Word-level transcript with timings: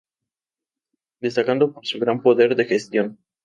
Destacando 1.19 1.73
por 1.73 1.85
su 1.85 1.99
gran 1.99 2.23
poder 2.23 2.55
de 2.55 2.65
gestión. 2.65 3.19